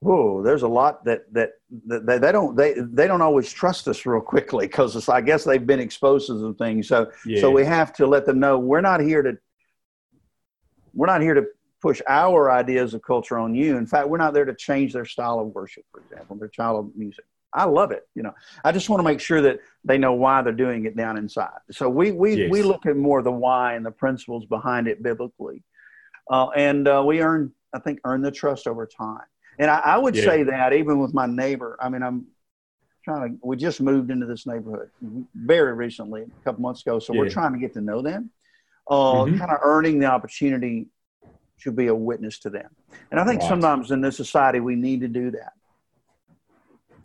[0.00, 1.52] whoa, there's a lot that, that,
[1.86, 5.44] that they, they don't they, they don't always trust us real quickly because I guess
[5.44, 6.88] they've been exposed to some things.
[6.88, 7.40] So yeah.
[7.40, 9.36] so we have to let them know we're not here to
[10.94, 11.46] we're not here to
[11.80, 13.76] push our ideas of culture on you.
[13.76, 16.76] In fact, we're not there to change their style of worship, for example, their style
[16.76, 17.24] of music.
[17.52, 18.06] I love it.
[18.14, 18.34] You know,
[18.64, 21.58] I just want to make sure that they know why they're doing it down inside.
[21.70, 22.50] So we we, yes.
[22.50, 25.62] we look at more the why and the principles behind it biblically,
[26.30, 29.24] uh, and uh, we earn I think earn the trust over time.
[29.58, 30.24] And I, I would yeah.
[30.24, 32.26] say that even with my neighbor, I mean, I'm
[33.04, 34.90] trying to, we just moved into this neighborhood
[35.34, 36.98] very recently, a couple months ago.
[36.98, 37.20] So yeah.
[37.20, 38.30] we're trying to get to know them,
[38.88, 39.38] uh, mm-hmm.
[39.38, 40.86] kind of earning the opportunity
[41.62, 42.70] to be a witness to them.
[43.10, 43.48] And I think right.
[43.48, 45.52] sometimes in this society, we need to do that.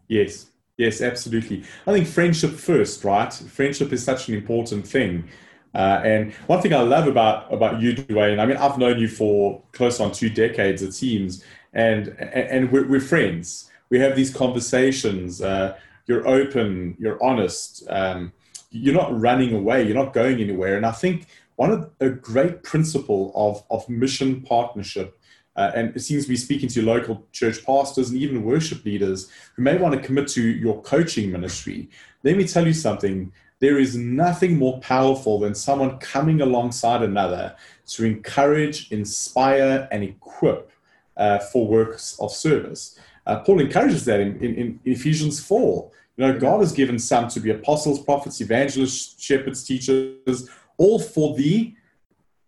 [0.08, 0.48] Yes.
[0.76, 1.64] Yes, absolutely.
[1.86, 3.32] I think friendship first, right?
[3.32, 5.30] Friendship is such an important thing.
[5.74, 9.08] Uh, and one thing I love about about you, Dwayne, I mean, I've known you
[9.08, 13.70] for close on two decades, it seems, and and we're, we're friends.
[13.90, 15.42] We have these conversations.
[15.42, 16.96] Uh, you're open.
[17.00, 17.84] You're honest.
[17.90, 18.34] Um,
[18.72, 19.84] you're not running away.
[19.84, 20.78] You're not going anywhere.
[20.78, 25.20] And I think one of a great principle of of mission partnership.
[25.56, 29.30] Uh, and it seems to be speaking to local church pastors and even worship leaders
[29.56, 31.92] who may want to commit to your coaching ministry.
[32.24, 37.56] Let me tell you something there is nothing more powerful than someone coming alongside another
[37.86, 40.73] to encourage, inspire, and equip
[41.18, 43.00] uh, for works of service.
[43.26, 45.92] Uh, Paul encourages that in, in, in, Ephesians 4.
[46.18, 51.36] You know, God has given some to be apostles, prophets, evangelists, shepherds, teachers, all for
[51.36, 51.74] the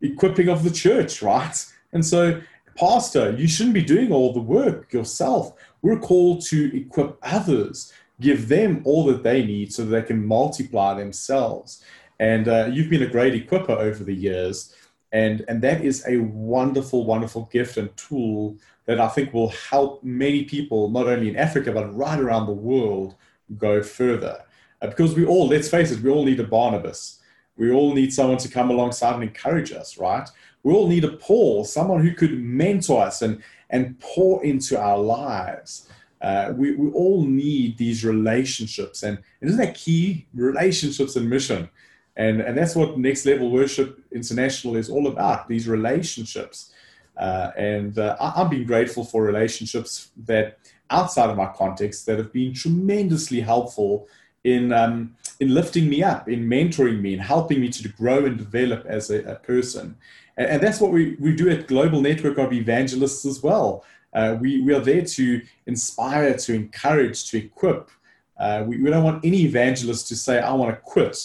[0.02, 1.66] equipping of the church, right?
[1.94, 2.42] And so,
[2.76, 5.54] Pastor, you shouldn't be doing all the work yourself.
[5.82, 10.26] We're called to equip others, give them all that they need so that they can
[10.26, 11.84] multiply themselves.
[12.20, 14.74] And uh, you've been a great equiper over the years.
[15.16, 20.04] And, and that is a wonderful, wonderful gift and tool that I think will help
[20.04, 23.16] many people, not only in Africa, but right around the world,
[23.58, 24.44] go further.
[24.82, 27.22] Uh, because we all, let's face it, we all need a Barnabas.
[27.56, 30.28] We all need someone to come alongside and encourage us, right?
[30.64, 34.98] We all need a Paul, someone who could mentor us and, and pour into our
[34.98, 35.88] lives.
[36.22, 39.04] Uh, we, we all need these relationships.
[39.04, 40.28] And, and isn't that key?
[40.34, 41.70] Relationships and mission.
[42.18, 46.74] And, and that's what Next Level Worship International is all about these relationships.
[47.18, 50.58] Uh, and uh, I, have been grateful for relationships that
[50.90, 54.08] outside of my context that have been tremendously helpful
[54.44, 58.38] in, um, in lifting me up, in mentoring me, in helping me to grow and
[58.38, 59.96] develop as a, a person.
[60.38, 63.84] And, and, that's what we, we do at Global Network of Evangelists as well.
[64.14, 67.90] Uh, we, we are there to inspire, to encourage, to equip.
[68.38, 71.18] Uh, we, we don't want any evangelist to say, I want to quit.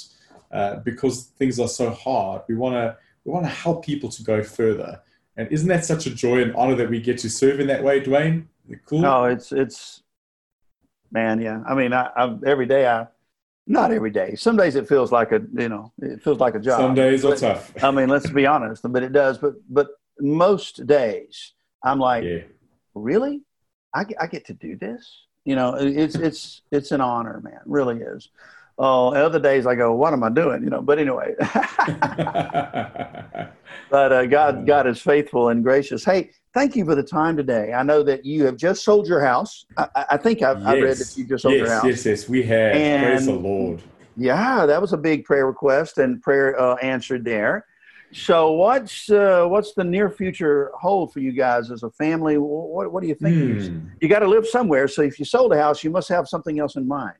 [0.50, 2.42] Uh, because things are so hard.
[2.48, 5.00] We want to we want to help people to go further.
[5.36, 7.84] And isn't that such a joy and honor that we get to serve in that
[7.84, 8.46] way, Dwayne?
[8.86, 9.00] Cool.
[9.00, 10.02] No, it's it's
[11.12, 11.62] man, yeah.
[11.66, 13.06] I mean, I, I every day I
[13.66, 14.34] not every day.
[14.34, 16.80] Some days it feels like a you know it feels like a job.
[16.80, 17.72] Some days but, are tough.
[17.82, 19.38] I mean, let's be honest, but it does.
[19.38, 19.88] But but
[20.18, 22.42] most days I'm like, yeah.
[22.94, 23.42] really,
[23.94, 25.26] I get, I get to do this.
[25.44, 27.54] You know, it's it's it's an honor, man.
[27.54, 28.28] It really is.
[28.82, 30.64] Oh, other days I go, what am I doing?
[30.64, 31.34] You know, but anyway.
[33.90, 36.02] but uh, God, God is faithful and gracious.
[36.02, 37.74] Hey, thank you for the time today.
[37.74, 39.66] I know that you have just sold your house.
[39.76, 40.66] I, I think I've, yes.
[40.66, 41.84] I read that you just sold yes, your house.
[41.84, 42.74] Yes, yes, we have.
[42.74, 43.82] And, Praise the Lord.
[44.16, 47.66] Yeah, that was a big prayer request and prayer uh, answered there.
[48.12, 52.38] So, what's uh, what's the near future hold for you guys as a family?
[52.38, 53.68] What, what do you think?
[53.68, 53.88] Hmm.
[54.00, 54.88] You got to live somewhere.
[54.88, 57.14] So, if you sold a house, you must have something else in mind.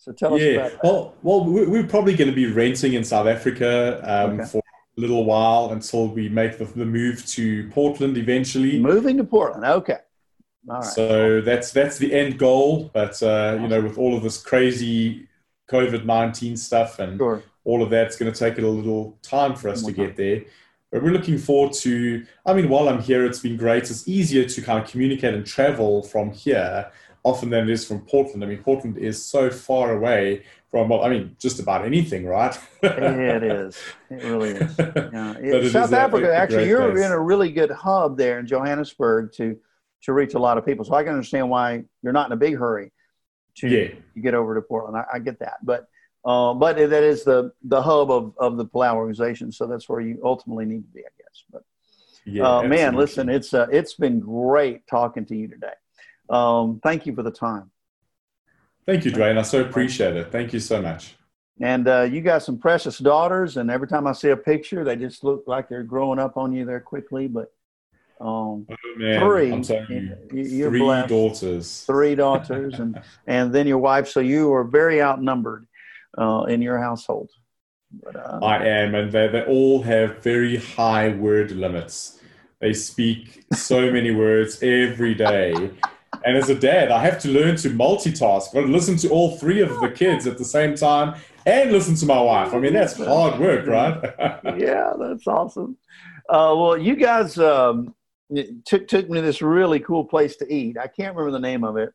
[0.00, 0.52] So, tell us yeah.
[0.52, 0.82] about that.
[0.82, 4.48] Well, well, we- we're probably going to be renting in South Africa um, Okay.
[4.48, 4.58] for
[4.96, 8.78] a little while until we make the, the move to Portland eventually.
[8.78, 9.66] Moving to Portland.
[9.66, 9.98] Okay.
[10.70, 10.84] All right.
[10.84, 12.90] So that's that's the end goal.
[12.94, 15.28] But uh, you know, with all of this crazy
[15.68, 17.42] COVID nineteen stuff and sure.
[17.64, 20.44] all of that's going to take it a little time for us to get there.
[20.90, 22.24] But we're looking forward to.
[22.46, 23.84] I mean, while I'm here, it's been great.
[23.84, 26.90] It's easier to kind of communicate and travel from here
[27.22, 28.42] often than it is from Portland.
[28.42, 30.88] I mean, Portland is so far away from.
[30.88, 32.56] Well, I mean, just about anything, right?
[32.82, 33.78] It is.
[34.10, 34.74] It really is.
[34.78, 35.34] Yeah.
[35.38, 37.04] It is South a- Africa, a actually, you're place.
[37.04, 39.56] in a really good hub there in Johannesburg to
[40.02, 40.84] to reach a lot of people.
[40.84, 42.90] So I can understand why you're not in a big hurry
[43.58, 43.88] to, Yeah.
[44.14, 44.96] to get over to Portland.
[44.96, 45.86] I, I get that, but
[46.24, 49.52] uh, but that is the the hub of, of the Palau organization.
[49.52, 51.44] So that's where you ultimately need to be, I guess.
[51.52, 51.62] But
[52.24, 55.74] Yeah, uh, man, listen, it's uh, it's been great talking to you today.
[56.30, 57.70] Um, thank you for the time.
[58.86, 59.36] Thank you, Dwayne.
[59.38, 60.32] I so appreciate it.
[60.32, 61.16] Thank you so much.
[61.60, 64.96] And uh, you got some precious daughters, and every time I see a picture, they
[64.96, 67.26] just look like they're growing up on you there quickly.
[67.28, 67.52] But
[68.20, 69.52] um, Oh, man, Three.
[69.52, 71.08] I'm telling You- 3 blessed.
[71.08, 71.84] daughters.
[71.84, 75.66] three daughters, and and then your wife, so you are very outnumbered
[76.16, 77.30] uh, in your household.
[78.02, 82.20] But, uh, I am, and they, they all have very high word limits.
[82.60, 85.70] They speak so many words every day.
[86.24, 88.50] And as a dad, I have to learn to multitask.
[88.52, 91.14] To listen to all three of the kids at the same time
[91.46, 92.52] and listen to my wife.
[92.52, 93.98] I mean, that's hard work, right?
[94.58, 95.76] yeah, that's awesome.
[96.28, 97.94] Uh, well, you guys um,
[98.64, 100.76] took took me to this really cool place to eat.
[100.78, 101.90] I can't remember the name of it,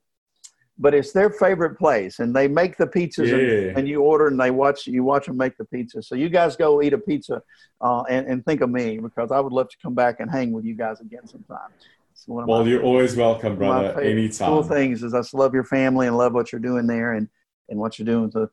[0.78, 3.70] but it's their favorite place, and they make the pizzas, Yeah.
[3.70, 6.02] and, and you order, and they watch you watch them make the pizza.
[6.02, 7.42] So you guys go eat a pizza,
[7.80, 10.52] uh, and, and think of me because I would love to come back and hang
[10.52, 11.70] with you guys again sometime.
[12.16, 14.48] It's one of well, my- you're always welcome, one of my brother, anytime.
[14.48, 17.28] Cool things is I just love your family and love what you're doing there, and
[17.68, 18.50] and what you're doing with the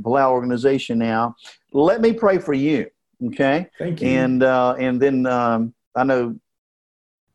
[0.00, 1.34] Palau organization now.
[1.72, 2.88] Let me pray for you,
[3.28, 3.68] okay?
[3.78, 4.08] Thank you.
[4.08, 6.36] and uh, and then um, I know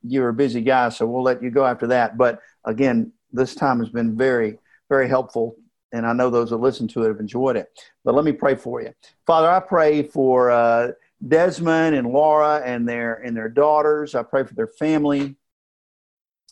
[0.02, 2.18] you're a busy guy, so we'll let you go after that.
[2.18, 5.58] But again, this time has been very, very helpful,
[5.92, 7.68] and I know those that listen to it have enjoyed it.
[8.06, 8.94] But let me pray for you,
[9.28, 9.50] Father.
[9.50, 10.92] I pray for uh,
[11.28, 14.16] Desmond and Laura and their and their daughters.
[14.16, 15.36] I pray for their family.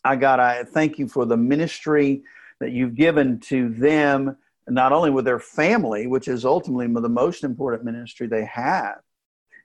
[0.04, 2.24] I God, I thank you for the ministry
[2.60, 4.38] that you've given to them,
[4.68, 8.95] not only with their family, which is ultimately the most important ministry they have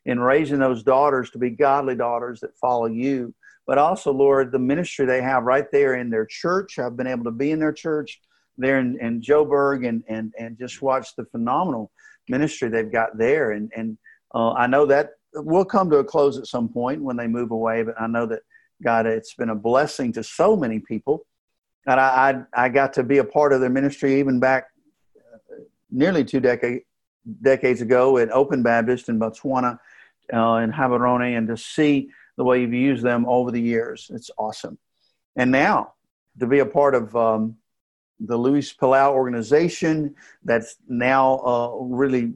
[0.04, 3.34] in raising those daughters to be godly daughters that follow you,
[3.66, 6.78] but also, Lord, the ministry they have right there in their church.
[6.78, 8.20] I've been able to be in their church
[8.56, 11.90] there in, in Joburg and, and, and just watch the phenomenal
[12.28, 13.52] ministry they've got there.
[13.52, 13.98] And, and
[14.34, 17.50] uh, I know that will come to a close at some point when they move
[17.50, 18.40] away, but I know that,
[18.82, 21.26] God, it's been a blessing to so many people.
[21.86, 24.68] And I, I, I got to be a part of their ministry even back
[25.16, 25.54] uh,
[25.90, 26.84] nearly two decades
[27.42, 29.78] decades ago at Open Baptist in Botswana
[30.32, 34.10] uh, in and to see the way you've used them over the years.
[34.14, 34.78] It's awesome.
[35.36, 35.94] And now
[36.38, 37.56] to be a part of um,
[38.20, 40.14] the Luis Palau organization
[40.44, 42.32] that's now uh, really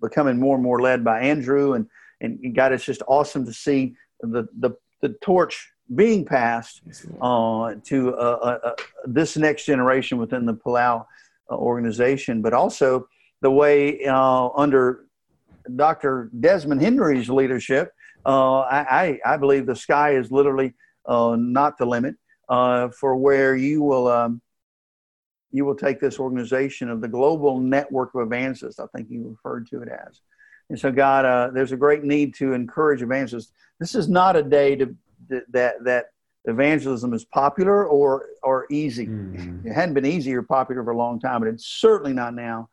[0.00, 1.74] becoming more and more led by Andrew.
[1.74, 1.88] And,
[2.20, 4.70] and God, it's just awesome to see the, the,
[5.04, 6.80] the torch being passed
[7.20, 8.72] uh, to uh, uh, uh,
[9.04, 11.04] this next generation within the Palau
[11.50, 13.06] uh, organization, but also
[13.42, 15.04] the way uh, under
[15.76, 16.30] Dr.
[16.40, 17.92] Desmond Henry's leadership,
[18.24, 20.72] uh, I, I, believe the sky is literally
[21.06, 22.14] not the limit
[22.48, 24.40] uh, for where you will um,
[25.52, 28.80] you will take this organization of the global network of evangelists.
[28.80, 30.22] I think you referred to it as.
[30.70, 33.52] And so, God, uh, there's a great need to encourage evangelists.
[33.80, 34.94] This is not a day to
[35.50, 36.06] that that
[36.46, 39.06] evangelism is popular or or easy.
[39.06, 39.64] Mm.
[39.64, 42.68] It hadn't been easy or popular for a long time, but it's certainly not now.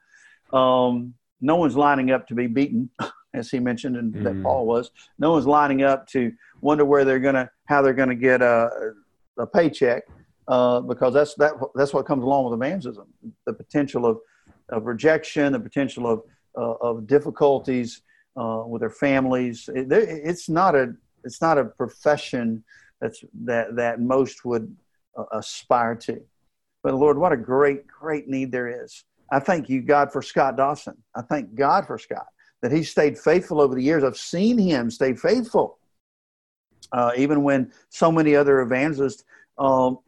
[0.54, 2.90] Um, no one's lining up to be beaten,
[3.34, 4.44] as he mentioned, and that Mm.
[4.44, 4.92] Paul was.
[5.20, 6.32] No one's lining up to
[6.62, 8.94] wonder where they're gonna, how they're gonna get a,
[9.38, 10.04] a paycheck,
[10.48, 13.08] uh, because that's that that's what comes along with evangelism:
[13.46, 14.20] the potential of
[14.70, 16.22] of rejection, the potential of
[16.56, 18.02] of difficulties
[18.36, 19.70] uh, with their families.
[19.74, 20.94] It, it's not a
[21.24, 22.64] it's not a profession
[23.00, 24.76] that's that that most would
[25.18, 26.22] uh, aspire to.
[26.84, 29.06] But Lord, what a great, great need there is.
[29.32, 30.98] I thank you, God, for Scott Dawson.
[31.16, 32.28] I thank God for Scott
[32.62, 34.04] that he stayed faithful over the years.
[34.04, 35.80] I've seen him stay faithful
[36.92, 39.24] Uh, even when so many other evangelists
[39.58, 40.00] um,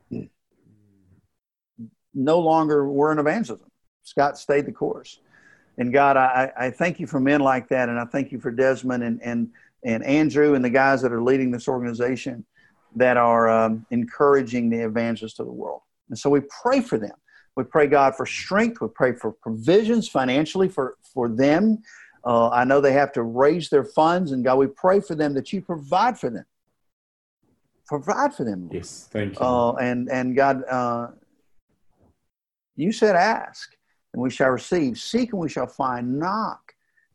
[2.13, 3.69] no longer were in evangelism.
[4.03, 5.19] Scott stayed the course.
[5.77, 7.89] And God, I, I thank you for men like that.
[7.89, 9.49] And I thank you for Desmond and, and,
[9.83, 12.45] and Andrew and the guys that are leading this organization
[12.95, 15.81] that are um, encouraging the evangelists of the world.
[16.09, 17.15] And so we pray for them.
[17.55, 18.81] We pray, God, for strength.
[18.81, 21.81] We pray for provisions financially for, for them.
[22.23, 24.31] Uh, I know they have to raise their funds.
[24.31, 26.45] And God, we pray for them that you provide for them.
[27.87, 28.69] Provide for them.
[28.71, 29.45] Yes, thank you.
[29.45, 31.07] Uh, and, and God, uh,
[32.75, 33.75] you said, ask
[34.13, 36.73] and we shall receive, seek and we shall find, knock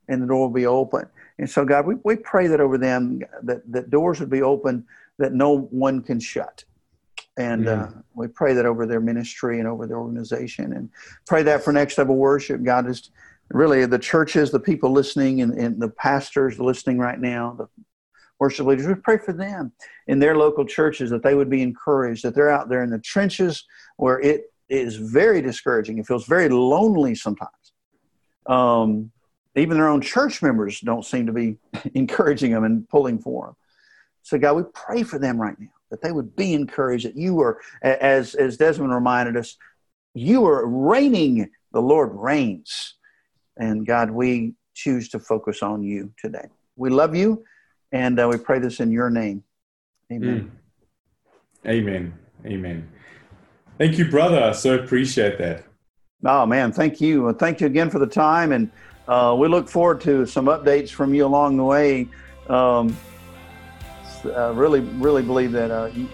[0.08, 1.06] and the door will be open.
[1.38, 4.84] And so, God, we, we pray that over them, that, that doors would be open
[5.18, 6.64] that no one can shut.
[7.36, 10.90] And uh, we pray that over their ministry and over their organization and
[11.26, 12.64] pray that for next level worship.
[12.64, 13.10] God is
[13.50, 17.68] really the churches, the people listening, and, and the pastors listening right now, the
[18.40, 19.72] worship leaders, we pray for them
[20.08, 22.98] in their local churches that they would be encouraged, that they're out there in the
[22.98, 23.64] trenches
[23.96, 25.98] where it is very discouraging.
[25.98, 27.52] It feels very lonely sometimes.
[28.46, 29.10] Um,
[29.56, 31.56] even their own church members don't seem to be
[31.94, 33.56] encouraging them and pulling for them.
[34.22, 37.06] So, God, we pray for them right now that they would be encouraged.
[37.06, 39.56] That you are, as as Desmond reminded us,
[40.14, 41.50] you are reigning.
[41.72, 42.94] The Lord reigns,
[43.56, 46.48] and God, we choose to focus on you today.
[46.76, 47.44] We love you,
[47.92, 49.44] and uh, we pray this in your name.
[50.12, 50.50] Amen.
[51.64, 51.70] Mm.
[51.70, 52.14] Amen.
[52.46, 52.88] Amen.
[53.78, 54.42] Thank you, brother.
[54.42, 55.64] I so appreciate that.
[56.24, 57.32] Oh man, thank you.
[57.34, 58.70] Thank you again for the time, and
[59.06, 62.08] uh, we look forward to some updates from you along the way.
[62.48, 62.96] Um,
[64.24, 66.08] uh, really, really believe that uh, you,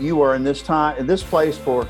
[0.00, 1.86] you, are in this time, in this place for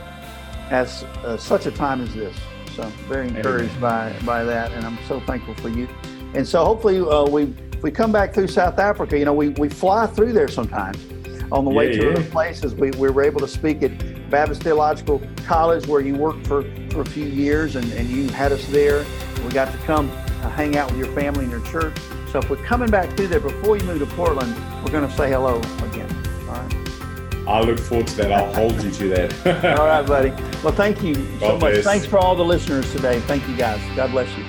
[0.70, 2.36] as uh, such a time as this.
[2.74, 3.80] So very encouraged Amen.
[3.80, 5.88] by by that, and I'm so thankful for you.
[6.34, 9.50] And so hopefully uh, we if we come back through South Africa, you know, we,
[9.50, 10.98] we fly through there sometimes
[11.52, 12.10] on the way to yeah.
[12.10, 12.74] other places.
[12.74, 13.92] We, we were able to speak at
[14.30, 18.52] Baptist Theological College where you worked for, for a few years and, and you had
[18.52, 19.04] us there.
[19.44, 21.96] We got to come uh, hang out with your family and your church.
[22.30, 24.54] So if we're coming back through there before you move to Portland,
[24.84, 26.08] we're going to say hello again.
[26.48, 26.80] All right.
[27.48, 28.32] I look forward to that.
[28.32, 29.78] I'll hold you to that.
[29.78, 30.30] all right, buddy.
[30.62, 31.82] Well, thank you so much.
[31.82, 33.18] Thanks for all the listeners today.
[33.20, 33.80] Thank you, guys.
[33.96, 34.44] God bless you.